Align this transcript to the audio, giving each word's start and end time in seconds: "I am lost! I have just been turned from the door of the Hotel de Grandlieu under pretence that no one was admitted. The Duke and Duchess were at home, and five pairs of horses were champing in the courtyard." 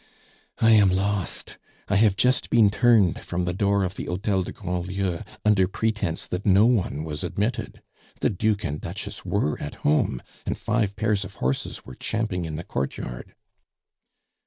"I 0.57 0.71
am 0.71 0.89
lost! 0.89 1.59
I 1.87 1.95
have 1.97 2.15
just 2.15 2.49
been 2.49 2.71
turned 2.71 3.19
from 3.21 3.45
the 3.45 3.53
door 3.53 3.83
of 3.83 3.97
the 3.97 4.05
Hotel 4.05 4.41
de 4.41 4.51
Grandlieu 4.51 5.21
under 5.45 5.67
pretence 5.67 6.25
that 6.25 6.43
no 6.43 6.65
one 6.65 7.03
was 7.03 7.23
admitted. 7.23 7.83
The 8.19 8.31
Duke 8.31 8.63
and 8.63 8.81
Duchess 8.81 9.23
were 9.23 9.59
at 9.61 9.75
home, 9.85 10.23
and 10.43 10.57
five 10.57 10.95
pairs 10.95 11.23
of 11.23 11.35
horses 11.35 11.85
were 11.85 11.93
champing 11.93 12.45
in 12.45 12.55
the 12.55 12.63
courtyard." 12.63 13.35